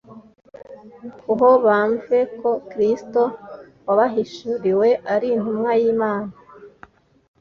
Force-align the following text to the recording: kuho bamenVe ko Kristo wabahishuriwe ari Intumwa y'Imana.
kuho 1.21 1.49
bamenVe 1.65 2.19
ko 2.39 2.49
Kristo 2.69 3.21
wabahishuriwe 3.87 4.87
ari 5.13 5.27
Intumwa 5.35 5.71
y'Imana. 5.81 6.31